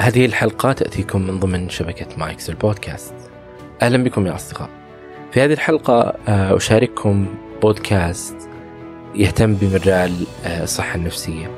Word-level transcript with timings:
هذه 0.00 0.26
الحلقة 0.26 0.72
تأتيكم 0.72 1.22
من 1.22 1.38
ضمن 1.40 1.68
شبكة 1.68 2.06
مايكس 2.16 2.50
البودكاست. 2.50 3.14
أهلا 3.82 4.04
بكم 4.04 4.26
يا 4.26 4.34
أصدقاء. 4.34 4.68
في 5.32 5.40
هذه 5.40 5.52
الحلقة 5.52 6.14
آه، 6.28 6.56
أشارككم 6.56 7.26
بودكاست 7.62 8.36
يهتم 9.14 9.54
بمجال 9.54 10.12
آه، 10.46 10.62
الصحة 10.62 10.94
النفسية. 10.96 11.50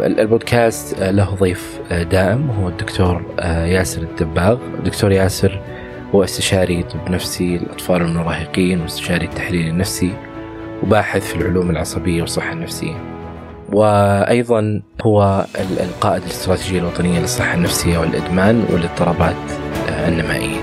البودكاست 0.00 1.00
آه، 1.00 1.10
له 1.10 1.34
ضيف 1.34 1.80
دائم 1.90 2.50
وهو 2.50 2.68
الدكتور 2.68 3.22
ياسر 3.44 4.02
الدباغ. 4.02 4.58
الدكتور 4.78 5.12
ياسر 5.12 5.60
هو 6.14 6.24
استشاري 6.24 6.82
طب 6.82 7.10
نفسي 7.10 7.58
للأطفال 7.58 8.02
والمراهقين 8.02 8.80
واستشاري 8.80 9.24
التحليل 9.26 9.68
النفسي 9.68 10.14
وباحث 10.82 11.26
في 11.26 11.36
العلوم 11.36 11.70
العصبية 11.70 12.20
والصحة 12.20 12.52
النفسية. 12.52 13.11
وأيضا 13.72 14.82
هو 15.02 15.46
القائد 15.80 16.22
الاستراتيجيه 16.22 16.78
الوطنية 16.78 17.20
للصحة 17.20 17.54
النفسية 17.54 17.98
والإدمان 17.98 18.64
والاضطرابات 18.70 19.36
آه، 19.88 20.08
النمائية. 20.08 20.60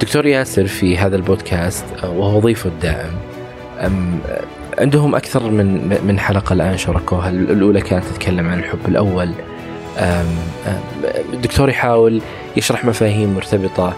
دكتور 0.00 0.26
ياسر 0.26 0.66
في 0.66 0.98
هذا 0.98 1.16
البودكاست 1.16 1.84
آه، 2.04 2.10
وهو 2.10 2.40
ضيفه 2.40 2.70
الدائم 2.70 3.10
عندهم 4.78 5.14
أكثر 5.14 5.50
من 5.50 5.98
من 6.06 6.18
حلقة 6.18 6.52
الآن 6.52 6.76
شاركوها، 6.76 7.30
الأولى 7.30 7.80
كانت 7.80 8.04
تتكلم 8.04 8.48
عن 8.48 8.58
الحب 8.58 8.78
الأول. 8.88 9.30
الدكتور 11.32 11.68
يحاول 11.68 12.20
يشرح 12.56 12.84
مفاهيم 12.84 13.34
مرتبطة 13.34 13.92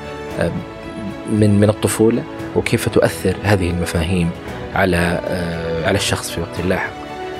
من 1.33 1.61
من 1.61 1.69
الطفولة 1.69 2.23
وكيف 2.57 2.89
تؤثر 2.89 3.37
هذه 3.43 3.71
المفاهيم 3.71 4.31
على 4.75 5.21
آه، 5.29 5.87
على 5.87 5.99
الشخص 5.99 6.31
في 6.31 6.41
وقت 6.41 6.61
لاحق. 6.69 6.98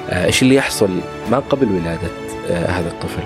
آه، 0.09 0.27
إيش 0.27 0.43
اللي 0.43 0.55
يحصل؟ 0.55 0.91
ما 1.31 1.39
قبل 1.39 1.67
ولادة 1.67 2.09
آه، 2.51 2.67
هذا 2.67 2.89
الطفل 2.89 3.23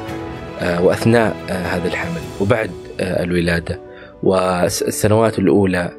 آه، 0.61 0.83
وأثناء 0.83 1.37
هذا 1.49 1.89
الحمل 1.89 2.21
وبعد 2.41 2.71
الولادة 3.01 3.81
والسنوات 4.23 5.39
الأولى 5.39 5.91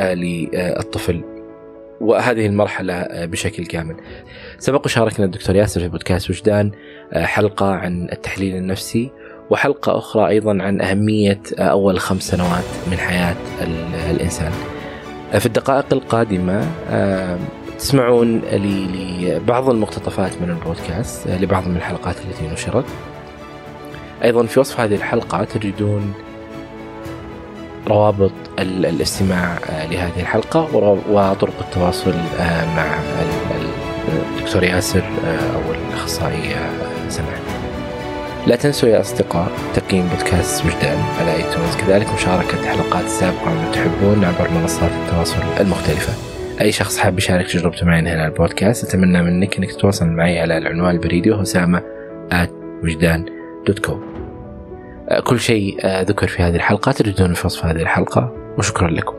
للطفل 0.00 1.20
وهذه 2.00 2.46
المرحلة 2.46 3.06
بشكل 3.10 3.66
كامل. 3.66 3.96
سبق 4.58 4.84
وشاركنا 4.84 5.26
الدكتور 5.26 5.56
ياسر 5.56 5.80
في 5.80 5.88
بودكاست 5.88 6.30
وجدان 6.30 6.72
حلقة 7.12 7.66
عن 7.66 8.08
التحليل 8.12 8.56
النفسي 8.56 9.10
وحلقة 9.50 9.98
أخرى 9.98 10.28
أيضا 10.28 10.62
عن 10.62 10.80
أهمية 10.80 11.40
أول 11.58 12.00
خمس 12.00 12.22
سنوات 12.22 12.64
من 12.90 12.96
حياة 12.96 13.36
الإنسان. 14.10 14.52
في 15.38 15.46
الدقائق 15.46 15.86
القادمة 15.92 16.66
تسمعون 17.80 18.40
لبعض 18.52 19.70
المقتطفات 19.70 20.32
من 20.42 20.50
البودكاست 20.50 21.28
لبعض 21.28 21.68
من 21.68 21.76
الحلقات 21.76 22.16
التي 22.16 22.48
نشرت. 22.52 22.84
أيضا 24.24 24.46
في 24.46 24.60
وصف 24.60 24.80
هذه 24.80 24.94
الحلقة 24.94 25.44
تجدون 25.44 26.12
روابط 27.88 28.32
الاستماع 28.58 29.58
لهذه 29.90 30.20
الحلقة 30.20 30.68
وطرق 31.10 31.54
التواصل 31.60 32.14
مع 32.76 32.98
الدكتور 34.38 34.64
ياسر 34.64 35.04
أو 35.54 35.74
الأخصائي 35.74 36.56
سماح 37.08 37.38
لا 38.46 38.56
تنسوا 38.56 38.88
يا 38.88 39.00
أصدقاء 39.00 39.48
تقييم 39.74 40.08
بودكاست 40.08 40.64
وجدان 40.66 40.98
على 41.20 41.34
iTunes 41.34 41.76
كذلك 41.76 42.14
مشاركة 42.14 42.66
حلقات 42.66 43.08
سابقة 43.08 43.50
من 43.50 43.72
تحبون 43.72 44.24
عبر 44.24 44.50
منصات 44.50 44.90
التواصل 44.90 45.42
المختلفة. 45.60 46.29
أي 46.60 46.72
شخص 46.72 46.98
حاب 46.98 47.18
يشارك 47.18 47.46
تجربته 47.46 47.86
معي 47.86 48.00
هنا 48.00 48.26
البودكاست 48.26 48.88
أتمنى 48.88 49.22
منك 49.22 49.58
إنك 49.58 49.72
تتواصل 49.72 50.06
معي 50.06 50.40
على 50.40 50.58
العنوان 50.58 50.94
البريدي 50.94 51.30
وهو 51.30 51.42
اسامه 51.42 51.82
وجدان 52.84 53.24
dot 53.66 53.78
com 53.78 54.10
كل 55.24 55.40
شيء 55.40 55.76
آه، 55.84 56.02
ذكر 56.02 56.26
في 56.26 56.42
هذه 56.42 56.56
الحلقة 56.56 56.92
تجدون 56.92 57.34
في 57.34 57.46
وصف 57.46 57.64
هذه 57.64 57.82
الحلقة. 57.82 58.32
وشكرا 58.58 58.90
لكم. 58.90 59.14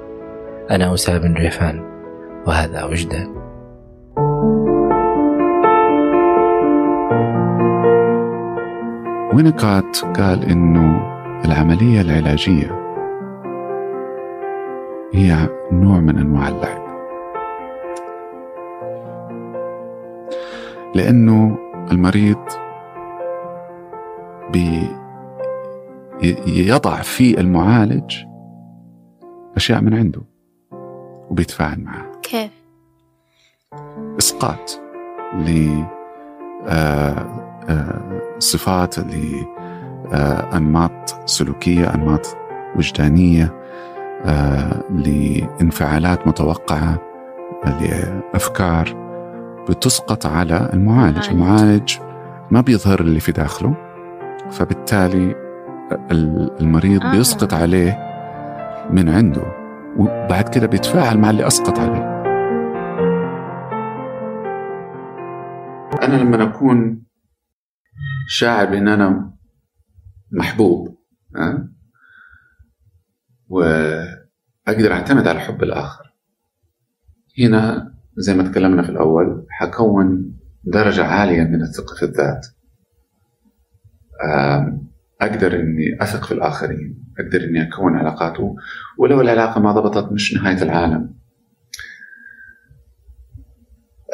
أنا 0.72 0.94
أسامة 0.94 1.20
بن 1.20 1.34
ريفان 1.34 1.84
وهذا 2.48 2.84
وجدان. 2.84 3.28
وينكات 9.34 9.98
قال 9.98 10.46
إنه 10.46 11.02
العملية 11.46 12.02
العلاجية 12.02 12.82
هي 15.14 15.50
نوع 15.72 16.00
من 16.00 16.18
أنواع 16.18 16.48
اللعب. 16.48 16.91
لأنه 20.96 21.58
المريض 21.92 22.46
بي 24.54 24.88
يضع 26.48 27.02
في 27.02 27.40
المعالج 27.40 28.16
أشياء 29.56 29.82
من 29.82 29.94
عنده 29.94 30.22
وبيتفاعل 31.30 31.80
معها 31.80 32.12
كيف؟ 32.24 32.52
إسقاط 34.18 34.82
لصفات 38.38 39.00
آه، 39.00 39.02
آه، 39.02 39.08
لأنماط 40.54 40.92
آه، 40.92 41.26
سلوكية 41.26 41.94
أنماط 41.94 42.38
وجدانية 42.76 43.62
لإنفعالات 44.90 46.28
متوقعة 46.28 46.98
لأفكار 47.66 49.01
بتسقط 49.70 50.26
على 50.26 50.70
المعالج 50.74 51.30
المعالج 51.30 51.98
ما 52.52 52.62
بيظهر 52.62 53.02
اللي 53.02 53.20
في 53.20 53.32
داخله 53.32 53.76
فبالتالي 54.52 55.36
المريض 56.62 57.04
آه. 57.04 57.12
بيسقط 57.12 57.54
عليه 57.54 57.98
من 58.90 59.10
عنده 59.10 59.44
وبعد 59.98 60.50
كده 60.50 60.68
بيتفاعل 60.68 61.18
مع 61.18 61.30
اللي 61.30 61.48
أسقط 61.48 61.80
عليه 61.80 62.12
أنا 66.04 66.16
لما 66.16 66.44
أكون 66.44 67.04
شاعر 68.28 68.66
بأن 68.66 68.88
أنا 68.88 69.34
محبوب 70.32 70.98
أه؟ 71.36 71.70
وأقدر 73.48 74.92
أعتمد 74.92 75.28
على 75.28 75.40
حب 75.40 75.64
الآخر 75.64 76.14
هنا 77.40 77.91
زي 78.18 78.34
ما 78.34 78.44
تكلمنا 78.52 78.84
في 78.84 78.90
الأول 78.90 79.46
حكون 79.50 80.34
درجة 80.64 81.04
عالية 81.06 81.44
من 81.44 81.62
الثقة 81.62 81.96
في 81.96 82.06
الذات. 82.06 82.48
أقدر 85.22 85.56
إني 85.56 85.98
أثق 86.02 86.26
في 86.26 86.32
الآخرين 86.32 87.04
أقدر 87.20 87.44
إني 87.44 87.62
أكون 87.62 87.96
علاقات 87.96 88.34
ولو 89.00 89.22
العلاقة 89.22 89.62
ما 89.62 89.72
ضبطت 89.72 90.12
مش 90.12 90.34
نهاية 90.34 90.62
العالم. 90.64 91.14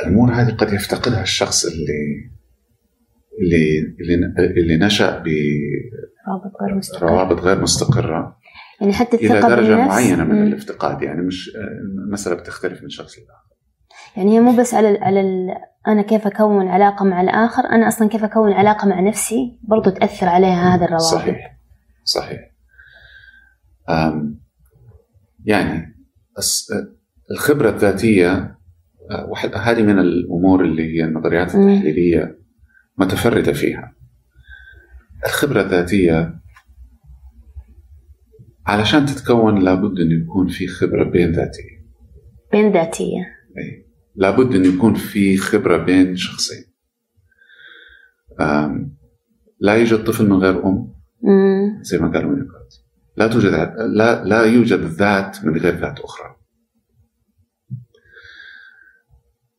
الأمور 0.01 0.31
هذه 0.31 0.51
قد 0.55 0.73
يفتقدها 0.73 1.21
الشخص 1.21 1.65
اللي 1.65 2.31
اللي 3.41 3.79
اللي, 3.99 4.15
اللي 4.61 4.77
نشأ 4.77 5.19
ب 5.19 5.27
روابط 6.27 6.51
غير 6.61 6.75
مستقرة 6.75 7.09
روابط 7.09 7.39
غير 7.39 7.61
مستقرة. 7.61 8.37
يعني 8.81 8.93
حتى 8.93 9.17
الثقة 9.17 9.47
إلى 9.47 9.55
درجة 9.55 9.67
بالنفس. 9.75 9.87
معينة 9.87 10.23
من 10.23 10.41
م. 10.41 10.47
الافتقاد. 10.47 11.01
يعني 11.01 11.21
مش 11.21 11.51
المسألة 12.07 12.35
بتختلف 12.35 12.83
من 12.83 12.89
شخص 12.89 13.17
لآخر. 13.19 13.56
يعني 14.17 14.35
هي 14.35 14.39
مو 14.39 14.55
بس 14.55 14.73
على 14.73 14.97
على 15.01 15.21
ال... 15.21 15.49
أنا 15.87 16.01
كيف 16.01 16.27
أكون 16.27 16.67
علاقة 16.67 17.05
مع 17.05 17.21
الآخر 17.21 17.65
أنا 17.65 17.87
أصلا 17.87 18.09
كيف 18.09 18.23
أكون 18.23 18.53
علاقة 18.53 18.87
مع 18.87 18.99
نفسي 18.99 19.59
برضو 19.63 19.89
تأثر 19.89 20.27
عليها 20.27 20.75
هذا 20.75 20.85
الروابط. 20.85 21.03
صحيح 21.03 21.57
صحيح. 22.03 22.39
أم 23.89 24.39
يعني 25.45 25.95
الخبرة 27.31 27.69
الذاتية 27.69 28.57
واحد 29.29 29.51
هذه 29.55 29.81
من 29.81 29.99
الأمور 29.99 30.65
اللي 30.65 30.83
هي 30.83 31.03
النظريات 31.03 31.55
التحليلية 31.55 32.39
متفردة 32.97 33.53
فيها. 33.53 33.95
الخبرة 35.25 35.61
الذاتية 35.61 36.39
علشان 38.67 39.05
تتكون 39.05 39.63
لابد 39.63 39.99
أن 39.99 40.21
يكون 40.21 40.47
في 40.47 40.67
خبرة 40.67 41.03
بين 41.03 41.31
ذاتية. 41.31 41.77
بين 42.51 42.71
ذاتية. 42.71 43.21
أي. 43.57 43.86
لابد 44.17 44.55
أن 44.55 44.65
يكون 44.65 44.93
في 44.93 45.37
خبرة 45.37 45.77
بين 45.77 46.15
شخصين. 46.15 46.63
لا 49.59 49.75
يوجد 49.75 50.03
طفل 50.03 50.29
من 50.29 50.37
غير 50.37 50.65
أم 50.65 50.93
زي 51.81 51.97
ما 51.97 52.11
قالوا 52.11 52.31
وينيكوت 52.31 52.83
لا 53.17 53.27
توجد 53.27 53.51
لا 53.93 54.23
لا 54.23 54.43
يوجد 54.43 54.79
ذات 54.79 55.45
من 55.45 55.57
غير 55.57 55.75
ذات 55.79 55.99
أخرى. 55.99 56.35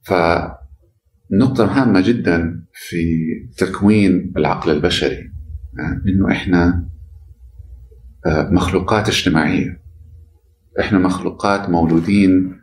فنقطة 0.03 1.65
هامة 1.65 2.01
جدا 2.01 2.65
في 2.73 3.25
تكوين 3.59 4.33
العقل 4.37 4.71
البشري 4.71 5.33
إنه 6.09 6.33
إحنا 6.33 6.89
آه، 8.27 8.51
مخلوقات 8.51 9.09
اجتماعية. 9.09 9.83
إحنا 10.81 10.99
مخلوقات 10.99 11.69
مولودين 11.71 12.53
آه، 12.53 12.58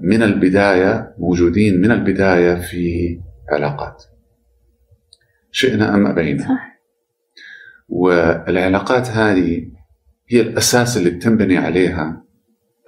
من 0.00 0.22
البداية 0.22 1.14
موجودين 1.18 1.80
من 1.80 1.90
البداية 1.90 2.54
في 2.54 3.20
علاقات. 3.50 4.04
شئنا 5.50 5.94
أم 5.94 6.06
أبينا. 6.06 6.42
صح. 6.42 6.72
والعلاقات 7.88 9.08
هذه 9.08 9.70
هي 10.28 10.40
الأساس 10.40 10.96
اللي 10.96 11.10
بتنبني 11.10 11.58
عليها 11.58 12.24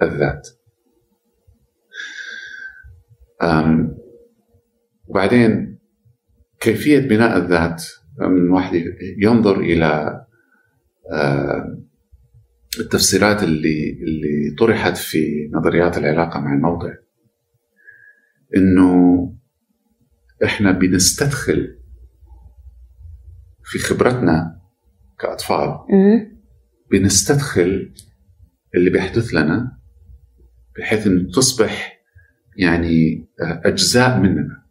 الذات. 0.01 0.49
أم 3.43 3.97
وبعدين 5.07 5.79
كيفية 6.59 6.99
بناء 6.99 7.37
الذات 7.37 7.83
من 8.19 8.49
واحد 8.49 8.83
ينظر 9.17 9.59
إلى 9.59 10.21
التفسيرات 12.79 13.43
اللي 13.43 13.89
اللي 14.01 14.55
طرحت 14.59 14.97
في 14.97 15.49
نظريات 15.53 15.97
العلاقة 15.97 16.39
مع 16.39 16.53
الموضع. 16.53 16.93
إنه 18.57 19.21
إحنا 20.43 20.71
بنستدخل 20.71 21.79
في 23.63 23.79
خبرتنا 23.79 24.61
كأطفال. 25.19 25.77
بنستدخل 26.91 27.93
اللي 28.75 28.89
بيحدث 28.89 29.33
لنا 29.33 29.77
بحيث 30.77 31.07
إنه 31.07 31.31
تصبح 31.31 31.99
يعني 32.57 33.27
أجزاء 33.41 34.19
مننا. 34.19 34.65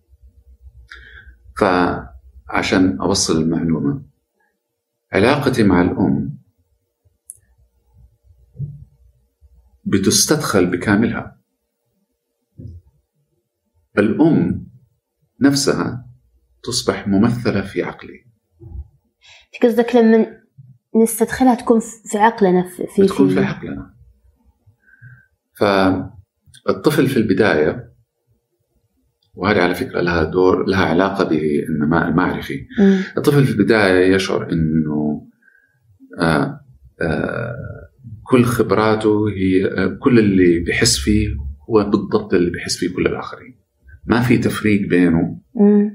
فعشان 1.58 3.00
أوصل 3.00 3.42
المعلومة 3.42 4.02
علاقتي 5.12 5.62
مع 5.62 5.82
الأم 5.82 6.38
بتستدخل 9.86 10.66
بكاملها. 10.66 11.40
الأم 13.98 14.66
نفسها 15.40 16.06
تصبح 16.62 17.08
ممثلة 17.08 17.60
في 17.60 17.82
عقلي. 17.82 18.24
قصدك 19.62 19.96
لما 19.96 20.26
نستدخلها 21.02 21.54
تكون 21.54 21.80
في 21.80 22.18
عقلنا 22.18 22.68
في 22.68 22.86
في 22.86 23.06
تكون 23.06 23.28
في 23.28 23.40
عقلنا. 23.40 23.94
فالطفل 25.58 27.06
في 27.06 27.16
البداية 27.16 27.94
وهذه 29.34 29.62
على 29.62 29.74
فكرة 29.74 30.00
لها 30.00 30.24
دور 30.24 30.64
لها 30.66 30.84
علاقة 30.84 31.24
بالنماء 31.24 32.08
المعرفي. 32.08 32.66
الطفل 33.16 33.44
في 33.44 33.52
البداية 33.52 34.14
يشعر 34.14 34.52
أنه 34.52 35.26
آه 36.20 36.60
آه 37.02 37.54
كل 38.34 38.44
خبراته 38.44 39.28
هي 39.28 39.68
كل 40.00 40.18
اللي 40.18 40.58
بيحس 40.58 40.98
فيه 40.98 41.28
هو 41.70 41.90
بالضبط 41.90 42.34
اللي 42.34 42.50
بيحس 42.50 42.76
فيه 42.76 42.94
كل 42.94 43.06
الآخرين. 43.06 43.60
ما 44.06 44.20
في 44.20 44.38
تفريق 44.38 44.88
بينه 44.88 45.40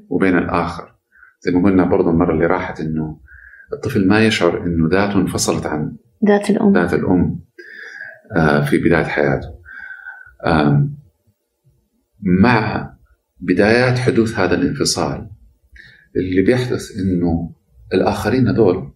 وبين 0.10 0.38
الآخر. 0.38 0.96
زي 1.42 1.52
ما 1.52 1.70
قلنا 1.70 1.84
برضه 1.86 2.10
المرة 2.10 2.34
اللي 2.34 2.46
راحت 2.46 2.80
إنه 2.80 3.20
الطفل 3.74 4.08
ما 4.08 4.26
يشعر 4.26 4.64
إنه 4.64 4.90
ذاته 4.90 5.22
انفصلت 5.22 5.66
عن 5.66 5.98
ذات 6.28 6.50
الأم. 6.50 6.74
ذات 6.74 6.94
الأم 6.94 7.40
آه، 8.36 8.66
في 8.66 8.78
بداية 8.78 9.04
حياته. 9.04 9.50
مع 12.22 12.90
بدايات 13.40 13.98
حدوث 13.98 14.40
هذا 14.40 14.56
الانفصال 14.56 15.30
اللي 16.16 16.42
بيحدث 16.42 16.98
إنه 17.00 17.56
الآخرين 17.94 18.48
هذول 18.48 18.92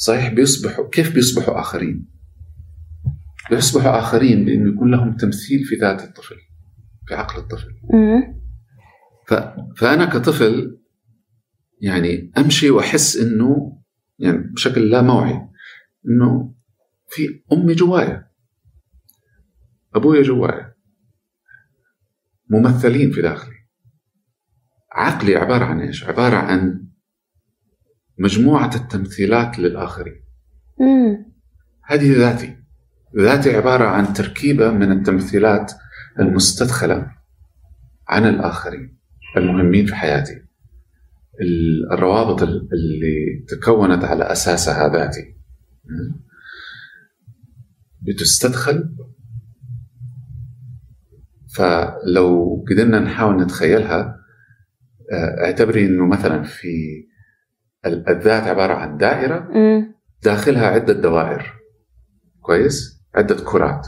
صحيح 0.00 0.32
بيصبحوا 0.32 0.88
كيف 0.88 1.14
بيصبحوا 1.14 1.60
آخرين؟ 1.60 2.08
بيصبحوا 3.50 3.98
آخرين 3.98 4.44
بأنه 4.44 4.72
يكون 4.74 4.90
لهم 4.90 5.16
تمثيل 5.16 5.64
في 5.64 5.74
ذات 5.74 6.02
الطفل 6.02 6.36
في 7.06 7.14
عقل 7.14 7.38
الطفل. 7.38 7.74
ف... 9.28 9.34
فأنا 9.76 10.04
كطفل 10.04 10.78
يعني 11.80 12.32
أمشي 12.38 12.70
وأحس 12.70 13.16
أنه 13.16 13.78
يعني 14.18 14.38
بشكل 14.38 14.90
لا 14.90 15.02
موعي 15.02 15.48
أنه 16.08 16.54
في 17.08 17.42
أمي 17.52 17.74
جوايا 17.74 18.28
أبويا 19.94 20.22
جوايا 20.22 20.74
ممثلين 22.50 23.10
في 23.10 23.22
داخلي. 23.22 23.54
عقلي 24.92 25.36
عبارة 25.36 25.64
عن 25.64 25.80
إيش؟ 25.80 26.04
عبارة 26.04 26.36
عن 26.36 26.87
مجموعة 28.18 28.74
التمثيلات 28.74 29.58
للآخرين. 29.58 30.20
مم. 30.80 31.32
هذه 31.84 32.16
ذاتي. 32.18 32.56
ذاتي 33.16 33.56
عبارة 33.56 33.84
عن 33.84 34.12
تركيبة 34.12 34.70
من 34.70 34.92
التمثيلات 34.92 35.72
المستدخلة 36.20 37.10
عن 38.08 38.24
الآخرين 38.26 38.98
المهمين 39.36 39.86
في 39.86 39.94
حياتي. 39.94 40.42
الروابط 41.92 42.42
اللي 42.42 43.44
تكونت 43.48 44.04
على 44.04 44.24
أساسها 44.24 44.88
ذاتي. 44.88 45.34
بتستدخل. 48.00 48.94
فلو 51.54 52.64
قدرنا 52.70 53.00
نحاول 53.00 53.42
نتخيلها 53.42 54.18
آه، 55.12 55.44
أعتبري 55.44 55.86
إنه 55.86 56.06
مثلا 56.06 56.42
في 56.42 56.68
الذات 57.86 58.42
عبارة 58.42 58.74
عن 58.74 58.96
دائرة 58.96 59.48
داخلها 60.22 60.66
عدة 60.66 60.92
دوائر. 60.92 61.54
كويس؟ 62.40 63.02
عدة 63.14 63.36
كرات. 63.44 63.86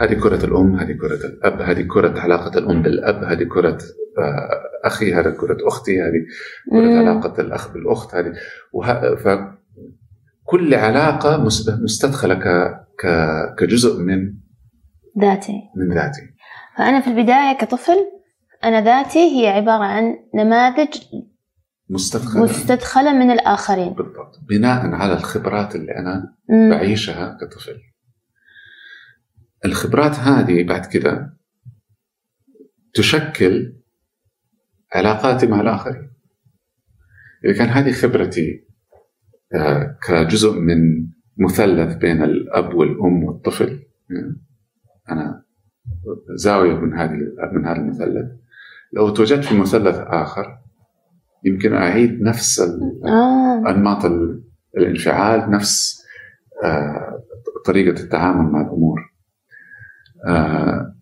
هذه 0.00 0.14
كرة 0.14 0.44
الأم 0.44 0.76
هذه 0.76 0.92
كرة 0.92 1.26
الأب 1.26 1.60
هذه 1.60 1.82
كرة 1.82 2.20
علاقة 2.20 2.58
الأم 2.58 2.82
بالأب 2.82 3.24
هذه 3.24 3.44
كرة 3.44 3.78
آه، 4.18 4.48
أخي 4.84 5.14
هذه 5.14 5.30
كرة 5.30 5.56
أختي 5.68 6.02
هذه 6.02 6.26
كرة 6.70 6.98
علاقة 6.98 7.40
الأخ 7.40 7.72
بالأخت 7.72 8.14
هذه. 8.14 8.32
وه... 8.72 9.14
فكل 9.14 10.74
علاقة 10.74 11.44
مستدخلة 11.82 12.34
ك... 12.34 12.76
ك... 12.98 13.06
كجزء 13.58 14.00
من 14.00 14.34
ذاتي. 15.20 15.62
من 15.76 15.94
ذاتي. 15.94 16.20
فأنا 16.78 17.00
في 17.00 17.06
البداية 17.06 17.58
كطفل 17.58 17.96
أنا 18.64 18.80
ذاتي 18.80 19.18
هي 19.18 19.48
عبارة 19.48 19.84
عن 19.84 20.16
نماذج 20.34 20.98
مستدخلة. 21.92 22.42
مستدخلة 22.42 23.12
من 23.12 23.30
الآخرين. 23.30 23.92
بالضبط. 23.92 24.40
بناء 24.48 24.86
على 24.86 25.12
الخبرات 25.12 25.76
اللي 25.76 25.96
أنا 25.96 26.34
مم. 26.48 26.70
بعيشها 26.70 27.38
كطفل. 27.40 27.80
الخبرات 29.64 30.14
هذه 30.14 30.64
بعد 30.64 30.86
كده 30.86 31.36
تشكل 32.94 33.76
علاقاتي 34.94 35.46
مع 35.46 35.60
الآخرين. 35.60 36.12
إذا 37.44 37.58
كان 37.58 37.68
هذه 37.68 37.92
خبرتي 37.92 38.64
آه، 39.54 39.98
كجزء 40.08 40.52
من 40.52 41.08
مثلث 41.36 41.96
بين 41.96 42.22
الأب 42.22 42.74
والأم 42.74 43.24
والطفل 43.24 43.82
أنا 45.10 45.44
زاوية 46.34 46.74
من 46.74 46.94
هذه 46.98 47.18
من 47.52 47.64
هذا 47.64 47.76
المثلث. 47.76 48.30
لو 48.92 49.10
توجدت 49.10 49.44
في 49.44 49.54
مثلث 49.54 49.96
آخر 49.96 50.61
يمكن 51.44 51.72
أعيد 51.72 52.22
نفس 52.22 52.60
آه. 52.60 53.70
أنماط 53.70 54.04
الانفعال 54.76 55.50
نفس 55.50 56.02
آه، 56.64 57.22
طريقة 57.66 58.02
التعامل 58.02 58.52
مع 58.52 58.60
الأمور 58.60 59.12
آه، 60.26 60.94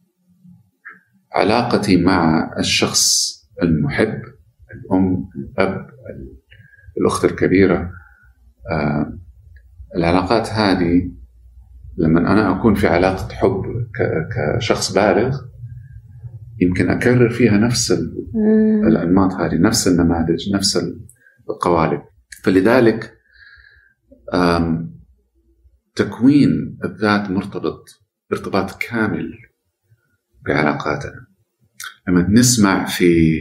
علاقتي 1.32 2.02
مع 2.02 2.50
الشخص 2.59 3.30
المحب 3.62 4.23
الأم 4.75 5.28
الأب 5.37 5.87
الأخت 7.00 7.25
الكبيرة 7.25 7.90
العلاقات 9.97 10.49
هذه 10.49 11.11
لما 11.99 12.20
أنا 12.20 12.59
أكون 12.59 12.75
في 12.75 12.87
علاقة 12.87 13.35
حب 13.35 13.62
كشخص 14.35 14.92
بالغ 14.92 15.50
يمكن 16.61 16.90
أكرر 16.90 17.31
فيها 17.31 17.59
نفس 17.59 17.93
الانماط 18.88 19.33
هذه 19.33 19.59
نفس 19.59 19.88
النماذج 19.88 20.55
نفس 20.55 20.79
القوالب. 21.50 22.02
فلذلك 22.45 23.17
تكوين 25.95 26.79
الذات 26.85 27.31
مرتبط 27.31 27.88
ارتباط 28.33 28.83
كامل 28.83 29.33
بعلاقاتنا. 30.47 31.26
لما 32.09 32.29
نسمع 32.31 32.85
في 32.85 33.40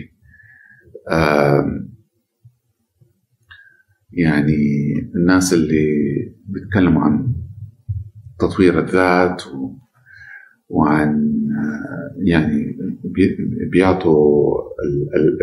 يعني 4.11 4.93
الناس 5.15 5.53
اللي 5.53 5.87
بيتكلموا 6.45 7.01
عن 7.01 7.35
تطوير 8.39 8.79
الذات 8.79 9.43
وعن 10.69 11.33
يعني 12.25 12.77
بيعطوا 13.71 14.53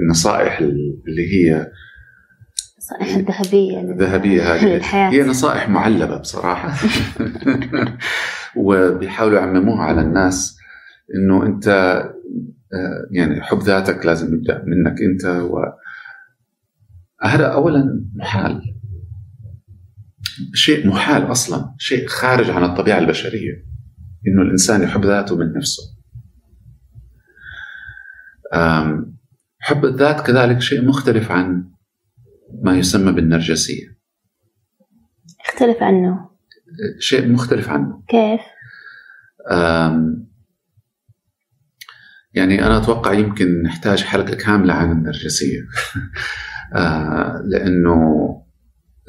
النصائح 0.02 0.58
اللي 0.58 1.32
هي 1.32 1.70
النصائح 2.92 3.16
الذهبية 3.16 3.80
الذهبية 3.80 4.54
هذه. 4.54 4.80
هي 5.14 5.22
نصائح 5.22 5.68
معلبة 5.68 6.16
بصراحة. 6.16 6.74
وبيحاولوا 8.56 9.38
يعمموها 9.38 9.82
على 9.82 10.00
الناس 10.00 10.58
إنه 11.14 11.46
أنت 11.46 11.68
آه، 12.74 13.06
يعني 13.10 13.42
حب 13.42 13.58
ذاتك 13.62 14.06
لازم 14.06 14.34
يبدأ 14.34 14.64
منك 14.66 15.02
أنت. 15.02 15.24
و 15.24 15.58
هذا 17.22 17.46
اولا 17.46 18.08
محال. 18.14 18.62
شيء 20.54 20.88
محال 20.88 21.30
أصلا 21.30 21.74
شيء 21.78 22.06
خارج 22.06 22.50
عن 22.50 22.64
الطبيعة 22.64 22.98
البشرية 22.98 23.52
إنه 24.26 24.42
الإنسان 24.42 24.82
يحب 24.82 25.04
ذاته 25.04 25.36
من 25.36 25.52
نفسه. 25.52 25.95
حب 29.58 29.84
الذات 29.84 30.26
كذلك 30.26 30.60
شيء 30.60 30.84
مختلف 30.88 31.30
عن 31.30 31.70
ما 32.62 32.78
يسمى 32.78 33.12
بالنرجسية. 33.12 33.96
اختلف 35.48 35.82
عنه. 35.82 36.30
شيء 36.98 37.28
مختلف 37.28 37.68
عنه. 37.68 38.02
كيف؟ 38.08 38.40
يعني 42.34 42.66
أنا 42.66 42.76
أتوقع 42.76 43.12
يمكن 43.12 43.62
نحتاج 43.62 44.02
حلقة 44.02 44.34
كاملة 44.34 44.74
عن 44.74 44.92
النرجسية. 44.92 45.60
آه، 46.74 47.42
لأنه 47.44 48.26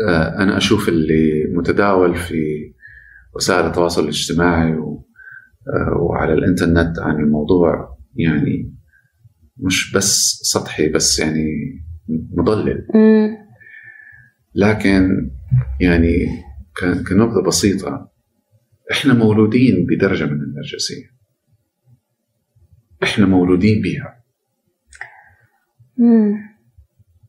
آه، 0.08 0.44
أنا 0.44 0.58
أشوف 0.58 0.89
اللي 0.89 1.46
متداول 1.53 2.15
في 2.15 2.74
وسائل 3.36 3.65
التواصل 3.65 4.03
الاجتماعي 4.03 4.72
آه، 4.74 5.98
وعلى 6.00 6.34
الإنترنت 6.34 7.00
عن 7.00 7.15
الموضوع 7.15 7.98
يعني 8.15 8.76
مش 9.60 9.94
بس 9.94 10.40
سطحي 10.44 10.90
بس 10.90 11.20
يعني 11.20 11.46
مضلل. 12.10 12.88
لكن 14.56 15.32
يعني 15.82 16.28
كنبذة 17.10 17.42
بسيطة. 17.48 18.12
إحنا 18.92 19.14
مولودين 19.14 19.86
بدرجة 19.86 20.26
من 20.26 20.42
النرجسية. 20.42 21.06
إحنا 23.04 23.26
مولودين 23.26 23.82
بها 23.82 24.24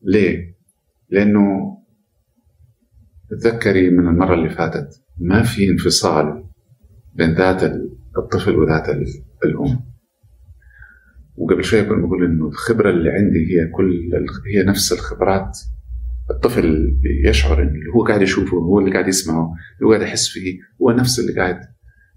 ليه؟ 0.03 0.55
لأنه 1.11 1.79
تذكري 3.31 3.91
من 3.91 4.09
المرة 4.09 4.35
اللي 4.35 4.51
فاتت 4.51 5.03
ما 5.19 5.43
في 5.43 5.69
انفصال 5.71 6.45
بين 7.15 7.35
ذات 7.35 7.63
الطفل 8.19 8.57
وذات 8.57 8.89
الأم. 9.45 9.81
وقبل 11.39 11.65
شوية 11.65 11.83
كنت 11.83 12.05
بقول 12.05 12.25
إنه 12.25 12.49
الخبرة 12.49 12.91
اللي 12.91 13.11
عندي 13.11 13.39
هي 13.39 13.67
كل 13.67 14.11
هي 14.55 14.63
نفس 14.63 14.93
الخبرات. 14.93 15.59
الطفل 16.31 16.99
يشعر 17.25 17.63
إن 17.63 17.69
اللي 17.69 17.91
هو 17.95 18.05
قاعد 18.05 18.23
يشوفه 18.23 18.57
هو 18.57 18.79
اللي 18.79 18.93
قاعد 18.93 19.09
يسمعه 19.09 19.55
اللي 19.77 19.87
هو 19.87 19.91
قاعد 19.93 20.03
يحس 20.03 20.29
فيه 20.29 20.59
هو 20.83 20.91
نفس 20.91 21.21
اللي 21.21 21.41
قاعد 21.41 21.61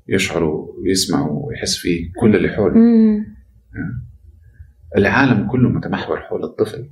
يشعر 0.07 0.43
ويسمع 0.43 1.27
ويحس 1.29 1.77
فيه 1.77 2.11
كل 2.19 2.35
اللي 2.35 2.49
حوله. 2.49 2.75
العالم 4.97 5.47
كله 5.51 5.69
متمحور 5.69 6.19
حول 6.19 6.43
الطفل. 6.43 6.91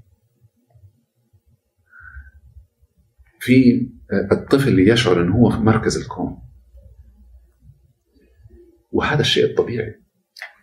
في 3.39 3.89
الطفل 4.31 4.67
اللي 4.69 4.89
يشعر 4.89 5.21
انه 5.21 5.35
هو 5.35 5.49
في 5.49 5.57
مركز 5.57 5.97
الكون. 5.97 6.37
وهذا 8.91 9.21
الشيء 9.21 9.45
الطبيعي. 9.45 9.95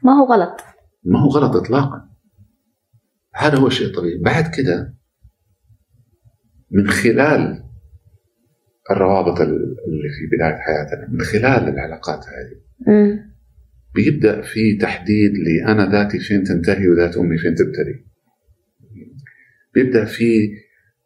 ما 0.02 0.12
هو 0.12 0.32
غلط. 0.32 0.60
ما 1.06 1.20
هو 1.20 1.28
غلط 1.28 1.56
اطلاقا. 1.56 2.08
هذا 3.34 3.58
هو 3.58 3.66
الشيء 3.66 3.86
الطبيعي 3.86 4.18
بعد 4.18 4.54
كده 4.54 4.94
من 6.70 6.88
خلال 6.90 7.64
الروابط 8.90 9.40
اللي 9.40 10.08
في 10.18 10.36
بداية 10.36 10.56
حياتنا 10.58 11.08
من 11.08 11.20
خلال 11.20 11.68
العلاقات 11.68 12.24
هذه 12.24 12.60
بيبدأ 13.94 14.40
في 14.42 14.76
تحديد 14.76 15.32
لي 15.32 15.64
أنا 15.64 15.90
ذاتي 15.92 16.18
فين 16.18 16.44
تنتهي 16.44 16.88
وذات 16.88 17.16
أمي 17.16 17.38
فين 17.38 17.54
تبتدي. 17.54 18.06
بيبدأ 19.74 20.04
في 20.04 20.50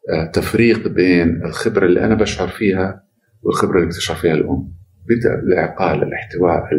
آه، 0.09 0.25
تفريق 0.25 0.87
بين 0.87 1.45
الخبرة 1.45 1.85
اللي 1.85 2.05
أنا 2.05 2.15
بشعر 2.15 2.47
فيها 2.47 3.03
والخبرة 3.41 3.77
اللي 3.77 3.87
بتشعر 3.87 4.17
فيها 4.17 4.33
الأم. 4.33 4.73
بيبدأ 5.07 5.39
الإعقال 5.39 6.03
الاحتواء 6.03 6.69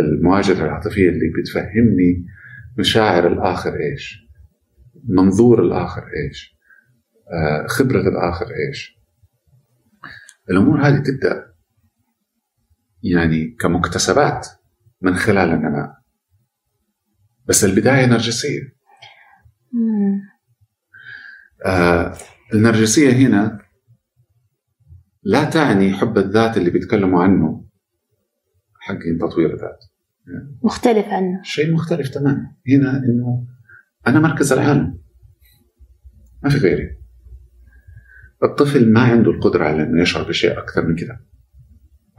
المواجهة 0.00 0.64
العاطفية 0.64 1.08
اللي 1.08 1.32
بتفهمني 1.40 2.26
مشاعر 2.78 3.26
الآخر 3.26 3.76
إيش 3.80 4.26
منظور 5.08 5.62
الآخر 5.62 6.02
إيش 6.02 6.56
آه، 7.32 7.66
خبرة 7.66 8.00
الآخر 8.00 8.46
إيش. 8.68 8.98
الأمور 10.50 10.80
هذه 10.88 11.02
تبدأ 11.02 11.54
يعني 13.02 13.56
كمكتسبات 13.60 14.48
من 15.00 15.14
خلال 15.16 15.50
النماء 15.50 15.96
بس 17.46 17.64
البداية 17.64 18.06
نرجسية. 18.06 18.76
آه 21.66 22.14
النرجسية 22.54 23.12
هنا 23.12 23.60
لا 25.22 25.50
تعني 25.50 25.92
حب 25.92 26.18
الذات 26.18 26.56
اللي 26.56 26.70
بيتكلموا 26.70 27.22
عنه. 27.22 27.65
حق 28.86 28.98
تطوير 29.20 29.54
الذات. 29.54 29.84
مختلف 30.62 31.06
عنه. 31.06 31.42
شيء 31.42 31.72
مختلف 31.72 32.08
تماما. 32.08 32.56
هنا 32.68 32.98
إنه 32.98 33.46
أنا 34.06 34.20
مركز 34.20 34.52
العالم. 34.52 34.98
ما 36.42 36.50
في 36.50 36.58
غيري. 36.58 36.98
الطفل 38.42 38.92
ما 38.92 39.00
عنده 39.00 39.30
القدرة 39.30 39.64
على 39.64 39.82
إنه 39.82 40.02
يشعر 40.02 40.28
بشيء 40.28 40.58
أكثر 40.58 40.86
من 40.86 40.96
كذا. 40.96 41.20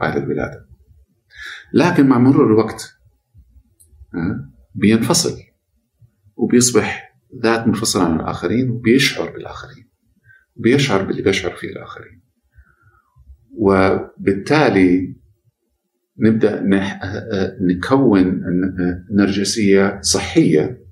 بعد 0.00 0.16
الولادة 0.16 0.68
لكن 1.74 2.08
مع 2.08 2.18
مرور 2.18 2.46
الوقت 2.46 2.98
بينفصل. 4.74 5.38
وبيصبح 6.36 7.18
ذات 7.42 7.66
منفصلة 7.66 8.04
عن 8.04 8.20
الآخرين 8.20 8.70
وبيشعر 8.70 9.30
بالآخرين. 9.30 9.88
بيشعر 10.56 11.02
باللي 11.02 11.22
بيشعر 11.22 11.56
فيه 11.56 11.68
الآخرين. 11.68 12.22
وبالتالي 13.52 15.16
نبدأ 16.20 16.62
نكون 17.60 18.40
نرجسية 19.12 20.00
صحية 20.02 20.88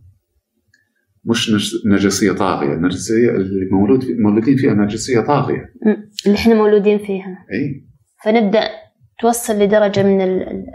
مش 1.25 1.51
نرجسية 1.87 2.33
طاغية. 2.33 2.75
النرجسية 2.75 3.31
اللي 3.31 3.69
مولود 3.73 4.05
مولودين 4.11 4.57
فيها 4.57 4.75
نرجسية 4.75 5.21
طاغية. 5.21 5.73
اللي 6.27 6.37
إحنا 6.37 6.55
مولودين 6.55 6.99
فيها. 6.99 7.47
إي. 7.53 7.87
فنبدأ 8.25 8.61
توصل 9.21 9.53
لدرجة 9.59 10.03
من 10.03 10.21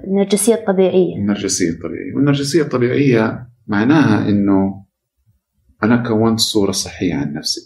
النرجسية 0.08 0.54
الطبيعية. 0.54 1.16
النرجسية 1.16 1.70
الطبيعية. 1.70 2.16
والنرجسية 2.16 2.62
الطبيعية 2.62 3.48
معناها 3.68 4.30
أنه 4.30 4.86
أنا 5.84 6.04
كونت 6.08 6.40
صورة 6.40 6.72
صحية 6.72 7.14
عن 7.16 7.34
نفسي. 7.34 7.62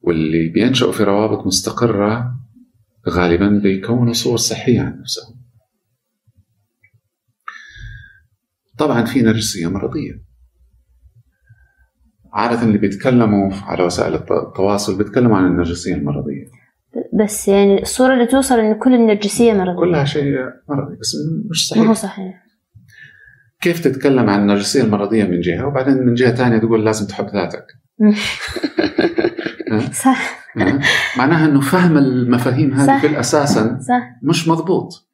واللي 0.00 0.48
بينشأوا 0.48 0.92
في 0.92 1.02
روابط 1.02 1.46
مستقرة 1.46 2.36
غالبا 3.08 3.48
بيكونوا 3.48 4.12
صور 4.12 4.36
صحية 4.36 4.80
عن 4.80 5.00
نفسهم 5.00 5.40
طبعا 8.78 9.04
في 9.04 9.22
نرجسية 9.22 9.66
مرضية 9.66 10.22
عادة 12.32 12.62
اللي 12.62 12.78
بيتكلموا 12.78 13.52
على 13.52 13.84
وسائل 13.84 14.14
التواصل 14.14 14.98
بيتكلموا 14.98 15.36
عن 15.36 15.46
النرجسية 15.46 15.94
المرضية 15.94 16.44
بس 17.20 17.48
يعني 17.48 17.82
الصورة 17.82 18.14
اللي 18.14 18.26
توصل 18.26 18.58
إن 18.58 18.78
كل 18.78 18.94
النرجسية 18.94 19.52
مرضية 19.52 19.80
كلها 19.80 20.04
شيء 20.04 20.34
مرضي 20.68 20.96
بس 21.00 21.16
مش 21.50 21.68
صحيح. 21.68 21.82
ما 21.82 21.88
هو 21.88 21.94
صحيح. 21.94 22.42
كيف 23.60 23.84
تتكلم 23.84 24.30
عن 24.30 24.40
النرجسية 24.40 24.82
المرضية 24.82 25.24
من 25.24 25.40
جهة؟ 25.40 25.66
وبعدين 25.66 26.06
من 26.06 26.14
جهة 26.14 26.34
ثانية 26.34 26.58
تقول 26.58 26.84
لازم 26.84 27.06
تحب 27.06 27.26
ذاتك. 27.26 27.66
صح. 29.92 30.40
معناها 31.18 31.46
إنه 31.46 31.60
فهم 31.60 31.98
المفاهيم 31.98 32.74
هذه 32.74 33.00
في 33.00 33.06
صح. 33.80 34.18
مش 34.22 34.48
مضبوط. 34.48 35.10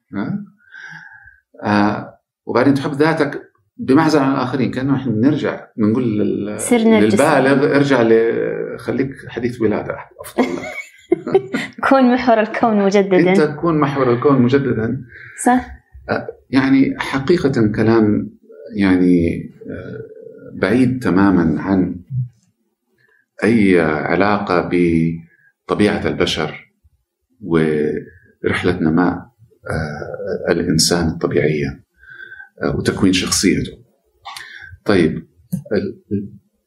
آه 1.62 2.18
وبعدين 2.46 2.75
تحب 2.75 2.92
ذاتك 2.92 3.42
بمعزل 3.76 4.18
عن 4.18 4.32
الآخرين 4.32 4.70
كأنه 4.70 4.96
إحنا 4.96 5.12
بنرجع 5.12 5.66
بنقول 5.76 6.18
للبالغ 6.18 7.76
ارجع 7.76 8.02
خليك 8.78 9.10
حديث 9.28 9.60
ولادة 9.60 9.96
أفضل 10.20 10.44
لك 10.44 10.62
كون 11.88 12.14
محور 12.14 12.40
الكون 12.40 12.84
مجددا. 12.84 13.30
أنت 13.30 13.40
تكون 13.40 13.80
محور 13.80 14.12
الكون 14.12 14.42
مجددا. 14.42 15.04
صح. 15.44 15.70
يعني 16.50 16.94
حقيقة 16.98 17.72
كلام 17.76 18.30
يعني 18.76 19.50
آه، 19.70 20.00
بعيد 20.54 21.02
تماما 21.02 21.62
عن 21.62 21.96
أي 23.45 23.81
علاقة 23.81 24.71
بطبيعة 24.73 26.09
البشر 26.09 26.73
ورحلة 27.40 28.78
نماء 28.81 29.12
آه، 29.71 30.52
الإنسان 30.52 31.09
الطبيعية 31.09 31.85
آه، 32.62 32.76
وتكوين 32.76 33.12
شخصيته. 33.12 33.73
طيب 34.85 35.26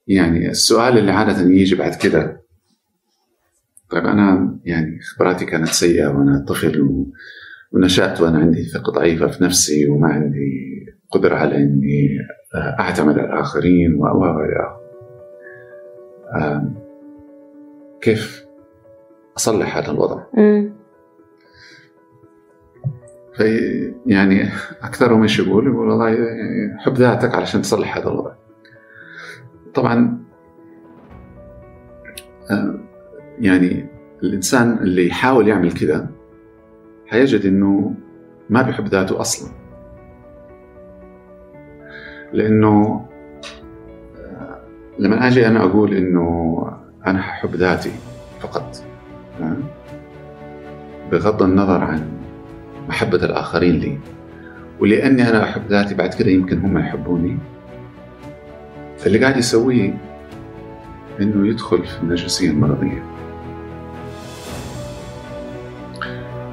يعني 0.08 0.50
السؤال 0.50 0.98
اللي 0.98 1.12
عادة 1.12 1.42
يجي 1.42 1.76
بعد 1.76 1.96
كده. 1.96 2.42
طيب 3.90 4.06
أنا 4.06 4.60
يعني 4.66 5.00
خبراتي 5.00 5.46
كانت 5.46 5.68
سيئة 5.68 6.08
وأنا 6.08 6.46
طفل 6.48 6.82
و... 6.82 7.14
ونشأت 7.72 8.22
وأنا 8.22 8.40
عندي 8.40 8.64
ثقة 8.64 8.92
ضعيفة 8.92 9.28
في 9.28 9.44
نفسي 9.44 9.88
وما 9.88 10.08
عندي 10.08 10.70
قدرة 11.12 11.36
على 11.36 11.56
إني 11.56 12.18
أعتمد 12.80 13.20
على 13.20 13.34
الآخرين 13.34 13.96
و 13.96 14.06
كيف 18.02 18.46
أصلح 19.38 19.78
هذا 19.78 19.92
الوضع 19.92 20.24
مم. 20.34 20.74
في 23.34 23.94
يعني 24.06 24.50
اكثرهم 24.82 25.22
إيش 25.22 25.40
يقول؟ 25.40 25.68
يقول 25.68 25.90
والله 25.90 26.18
حب 26.78 26.94
ذاتك 26.94 27.36
علشان 27.36 27.62
تصلح 27.62 27.98
هذا 27.98 28.08
الوضع. 28.08 28.32
طبعا 29.74 30.20
يعني 33.40 33.90
الإنسان 34.24 34.78
اللي 34.78 35.08
يحاول 35.08 35.48
يعمل 35.48 35.72
كذا 35.72 36.10
حيجد 37.08 37.46
إنه 37.46 37.94
ما 38.50 38.62
بيحب 38.62 38.88
ذاته 38.88 39.22
أصلا. 39.22 39.52
لأنه 42.34 43.09
لما 45.00 45.28
أجي 45.28 45.48
أنا 45.48 45.64
أقول 45.64 45.94
إنه 45.94 46.62
أنا 47.08 47.22
ححب 47.22 47.56
ذاتي 47.56 47.92
فقط 48.40 48.84
بغض 51.12 51.44
النظر 51.44 51.84
عن 51.84 52.08
محبة 52.90 53.18
الآخرين 53.18 53.76
لي. 53.80 53.98
ولأني 54.80 55.30
أنا 55.30 55.44
أحب 55.44 55.62
ذاتي 55.70 55.96
بعد 55.96 56.14
كده 56.14 56.30
يمكن 56.32 56.60
هم 56.60 56.78
يحبوني. 56.78 57.38
فاللي 58.98 59.20
قاعد 59.20 59.38
يسويه 59.38 59.98
إنه 61.22 61.48
يدخل 61.48 61.86
في 61.86 62.04
النرجسية 62.04 62.50
المرضية. 62.50 63.04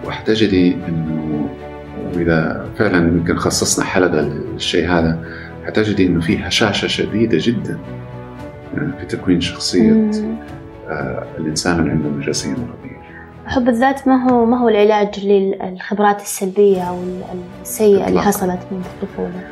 وحتجدي 0.06 0.74
إنه 0.88 1.48
وإذا 2.14 2.70
فعلا 2.78 2.98
يمكن 2.98 3.36
خصصنا 3.36 3.84
حلقة 3.84 4.20
للشيء 4.20 4.88
هذا 4.88 5.24
حتجدي 5.66 6.06
إنه 6.06 6.20
في 6.20 6.38
هشاشة 6.38 6.86
شديدة 6.86 7.38
جدا. 7.40 7.78
في 8.98 9.06
تكوين 9.06 9.40
شخصية 9.40 10.10
آه 10.88 11.26
الإنسان 11.38 11.78
اللي 11.80 11.90
عنده 11.90 12.08
نرجسية 12.08 12.50
مرضية. 12.50 12.96
حب 13.46 13.68
الذات 13.68 14.08
ما 14.08 14.30
هو 14.30 14.44
ما 14.46 14.58
هو 14.60 14.68
العلاج 14.68 15.26
للخبرات 15.26 16.20
السلبية 16.20 16.82
أو 16.82 16.98
السيئة 17.62 18.08
اللي 18.08 18.22
حصلت 18.22 18.60
من 18.70 18.82
الطفولة؟ 19.02 19.42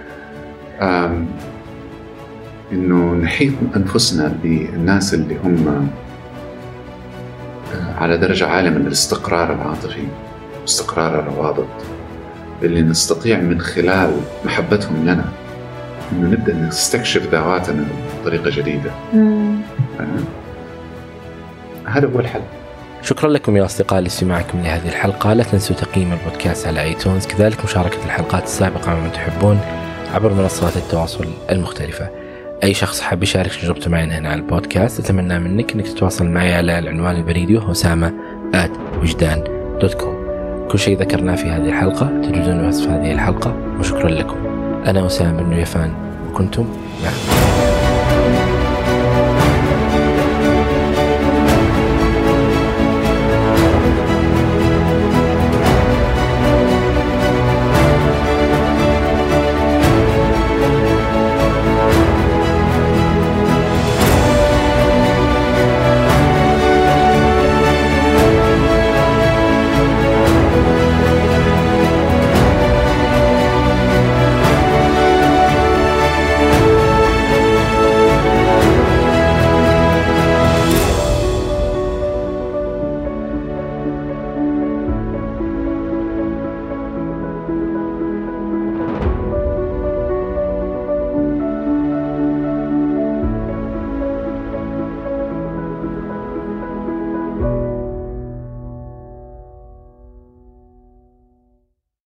إنه 2.73 3.15
نحيط 3.15 3.53
أنفسنا 3.77 4.35
بالناس 4.43 5.15
اللي 5.15 5.37
هم 5.45 5.89
آه، 7.75 7.95
على 7.95 8.17
درجة 8.17 8.47
عالية 8.47 8.71
من 8.71 8.87
الاستقرار 8.87 9.53
العاطفي 9.53 10.07
واستقرار 10.63 11.21
الروابط 11.21 11.67
اللي 12.63 12.83
نستطيع 12.83 13.41
من 13.41 13.61
خلال 13.61 14.11
محبتهم 14.45 15.03
لنا. 15.03 15.25
إنه 16.13 16.29
نبدأ 16.29 16.55
نستكشف 16.55 17.23
ذواتنا 17.33 17.85
بطريقة 18.21 18.51
جديدة. 18.51 18.91
هذا 21.87 22.09
هو 22.15 22.21
الحل. 22.21 22.41
شكرا 23.03 23.31
لكم 23.31 23.57
يا 23.57 23.65
أصدقاء 23.65 24.01
لاستماعكم 24.01 24.61
لهذه 24.61 24.89
الحلقة. 24.89 25.33
لا 25.33 25.45
تنسوا 25.45 25.77
تقييم 25.77 26.13
البودكاست 26.13 26.67
على 26.67 26.83
ايتونز 26.83 27.27
كذلك 27.27 27.65
مشاركة 27.65 28.05
الحلقات 28.05 28.45
السابقة 28.45 28.95
ممن 28.95 29.13
تحبون 29.13 29.61
عبر 30.15 30.33
منصات 30.33 30.77
التواصل 30.77 31.27
المختلفة. 31.51 32.09
أي 32.65 32.75
شخص 32.75 33.01
حاب 33.01 33.23
يشارك 33.23 33.55
تجربته 33.55 33.91
معنا 33.91 34.19
هنا 34.19 34.29
على 34.29 34.41
البودكاست 34.41 35.01
أتمنى 35.01 35.39
منك 35.39 35.73
أنك 35.73 35.89
تتواصل 35.89 36.27
معي 36.27 36.55
على 36.55 36.79
العنوان 36.79 37.17
البريدي 37.17 37.57
وهو 37.57 37.73
أسامة 37.73 38.13
آت 38.55 38.71
وجدان 39.03 39.45
دوت 39.81 39.95
كوم 39.95 40.25
كل 40.71 40.79
شيء 40.79 40.99
ذكرناه 40.99 41.35
في 41.35 41.45
هذه 41.45 41.69
الحلقة 41.69 42.07
تجدونه 42.07 42.69
وصف 42.69 42.89
هذه 42.89 43.13
الحلقة 43.13 43.57
وشكرا 43.79 44.11
لكم. 44.11 44.54
أنا 44.87 45.07
أسامة 45.07 45.43
بن 45.43 45.53
يفان 45.53 45.93
وكنتم 46.31 46.65
معكم 47.05 47.44